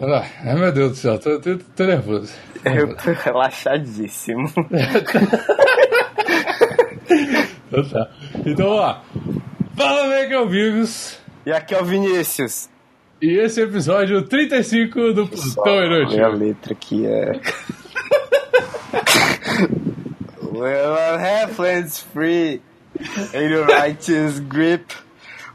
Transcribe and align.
Ai 0.00 0.54
meu 0.54 0.72
Deus 0.72 0.92
do 0.92 0.96
céu, 0.96 1.18
tô, 1.18 1.38
tô, 1.38 1.58
tô 1.76 1.84
nervoso. 1.84 2.32
Eu 2.64 2.96
tô 2.96 3.12
relaxadíssimo. 3.12 4.48
Então 7.70 7.88
tá. 7.88 8.10
Então, 8.44 8.66
ó. 8.68 8.98
Fala, 9.76 10.08
meus 10.08 10.42
amigos. 10.42 11.18
E 11.46 11.52
aqui 11.52 11.74
é 11.74 11.80
o 11.80 11.84
Vinícius. 11.84 12.68
E 13.22 13.38
esse 13.38 13.60
é 13.60 13.64
o 13.64 13.68
episódio 13.68 14.22
35 14.22 15.12
do 15.12 15.28
Plutão 15.28 15.84
Inútil. 15.84 16.32
letra 16.32 16.72
aqui 16.72 17.06
é. 17.06 17.32
well, 20.52 20.94
I 20.94 21.18
have 21.18 21.52
free 22.12 22.60
in 23.34 23.50
your 23.50 23.66
righteous 23.66 24.40
grip. 24.40 24.92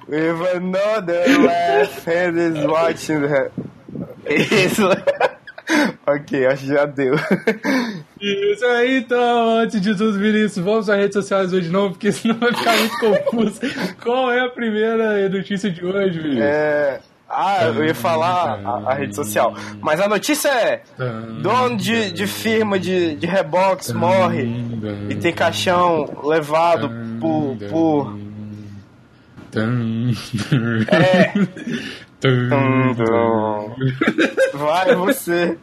With 0.08 0.40
another 0.56 1.26
left 1.40 2.06
hand 2.06 2.38
is 2.38 2.66
watching 2.66 3.22
the. 3.22 3.52
Isso. 4.30 4.84
ok, 6.06 6.48
acho 6.48 6.64
que 6.64 6.68
já 6.68 6.86
deu. 6.86 7.16
Isso 8.20 8.66
aí, 8.66 8.98
então, 8.98 9.60
antes 9.60 9.82
de 9.82 9.96
tudo, 9.96 10.18
Vinícius, 10.18 10.64
vamos 10.64 10.90
às 10.90 10.98
redes 10.98 11.14
sociais 11.14 11.54
hoje 11.54 11.68
de 11.68 11.72
novo, 11.72 11.92
porque 11.92 12.12
senão 12.12 12.38
vai 12.38 12.54
ficar 12.54 12.78
muito 12.78 12.98
confuso. 13.00 13.62
Qual 14.02 14.32
é 14.32 14.42
a 14.42 14.50
primeira 14.50 15.28
notícia 15.30 15.70
de 15.70 15.86
hoje, 15.86 16.20
Vinícius? 16.20 16.46
É. 16.46 17.00
Ah, 17.28 17.66
eu 17.66 17.84
ia 17.84 17.96
falar 17.96 18.62
a, 18.64 18.92
a 18.92 18.94
rede 18.94 19.16
social. 19.16 19.54
Mas 19.82 20.00
a 20.00 20.08
notícia 20.08 20.50
é: 20.50 20.84
dono 21.42 21.76
de, 21.76 22.12
de 22.12 22.28
firma 22.28 22.80
de, 22.80 23.16
de 23.16 23.26
rebox 23.26 23.92
morre 23.92 24.48
e 25.10 25.16
tem 25.16 25.34
caixão 25.34 26.08
levado 26.24 26.90
por. 27.20 27.58
por 27.70 28.26
É. 30.92 31.34
Vai 34.54 34.96
você. 34.96 35.58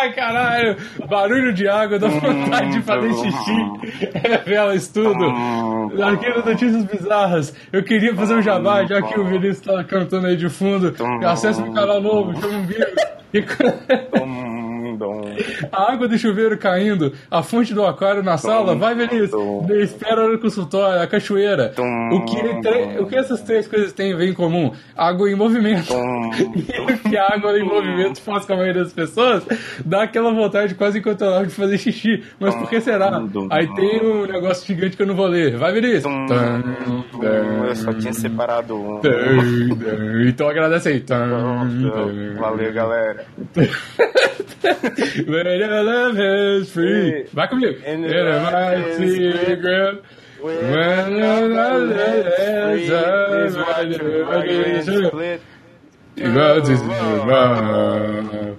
Ai, 0.00 0.12
caralho! 0.14 0.76
Barulho 1.08 1.52
de 1.52 1.68
água, 1.68 1.98
dá 1.98 2.08
vontade 2.08 2.72
de 2.72 2.82
fazer 2.82 3.12
xixi. 3.12 3.56
Revela 4.14 4.74
isso 4.74 4.92
tudo. 4.94 5.24
Aqui 6.02 6.28
no 6.30 6.44
Notícias 6.44 6.84
Bizarras, 6.84 7.54
eu 7.72 7.84
queria 7.84 8.14
fazer 8.16 8.34
um 8.34 8.42
jabá, 8.42 8.84
já 8.84 9.00
que 9.02 9.18
o 9.20 9.24
Vinícius 9.24 9.60
tá 9.60 9.84
cantando 9.84 10.26
aí 10.26 10.36
de 10.36 10.48
fundo. 10.48 10.94
Acesse 11.24 11.62
meu 11.62 11.72
canal 11.72 12.00
novo, 12.00 12.40
chama 12.40 12.58
um 12.58 12.66
vídeo. 12.66 12.86
A 15.70 15.92
água 15.92 16.08
do 16.08 16.18
chuveiro 16.18 16.56
caindo, 16.58 17.12
a 17.30 17.42
fonte 17.42 17.74
do 17.74 17.84
aquário 17.84 18.22
na 18.22 18.36
sala, 18.36 18.74
vai 18.74 18.94
Vinícius. 18.94 19.32
Espera 19.70 20.28
no 20.28 20.38
consultório, 20.38 21.02
a 21.02 21.06
cachoeira. 21.06 21.72
O 22.12 22.24
que, 22.24 22.98
o 23.00 23.06
que 23.06 23.16
essas 23.16 23.42
três 23.42 23.66
coisas 23.66 23.92
têm 23.92 24.12
em 24.12 24.32
comum? 24.32 24.72
Água 24.96 25.30
em 25.30 25.34
movimento. 25.34 25.92
E 26.72 26.80
o 26.80 26.98
que 26.98 27.16
a 27.16 27.34
água 27.34 27.58
em 27.58 27.64
movimento 27.64 28.20
faz 28.20 28.44
com 28.44 28.54
a 28.54 28.56
maioria 28.56 28.82
das 28.84 28.92
pessoas 28.92 29.44
dá 29.84 30.04
aquela 30.04 30.32
vontade 30.32 30.74
quase 30.74 30.98
incontrolável 30.98 31.46
de 31.46 31.54
fazer 31.54 31.78
xixi. 31.78 32.22
Mas 32.38 32.54
por 32.54 32.68
que 32.68 32.80
será? 32.80 33.20
Aí 33.50 33.66
tem 33.74 34.00
um 34.00 34.26
negócio 34.26 34.66
gigante 34.66 34.96
que 34.96 35.02
eu 35.02 35.06
não 35.06 35.14
vou 35.14 35.26
ler. 35.26 35.56
Vai, 35.56 35.72
Vinícius. 35.72 36.04
Eu 36.04 37.76
só 37.76 37.92
tinha 37.92 38.12
separado 38.12 38.76
um. 38.76 39.00
Então 40.26 40.48
agradece 40.48 40.88
aí. 40.88 41.04
Valeu, 42.38 42.72
galera. 42.72 43.24
When 45.60 45.82
love 45.82 46.18
is 46.18 46.70
free. 46.72 47.24
Vai 47.32 47.48
comigo. 47.48 47.74
In 47.86 48.02
the 48.02 48.08
a 48.08 48.10
mighty 48.50 49.04
is 49.04 49.60
grip. 49.60 50.04
When 50.40 51.16
your 51.16 51.48
love 51.48 51.90
is 51.92 52.90
Is 52.90 53.54
free. 53.54 54.22
what 54.22 54.46
you 54.46 55.06
split. 55.08 55.40
God 56.16 56.68
is 56.68 56.82
love. 56.82 58.56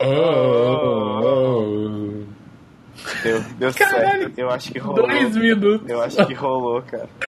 Oh. 0.00 2.24
Deu, 3.22 3.40
deu 3.58 3.72
Caralho. 3.74 4.20
certo. 4.22 4.38
Eu 4.40 4.50
acho 4.50 4.72
que 4.72 4.78
rolou. 4.78 5.06
Dois 5.06 5.36
minutos. 5.36 5.90
Eu 5.90 6.00
acho 6.02 6.26
que 6.26 6.34
rolou, 6.34 6.82
cara. 6.82 7.08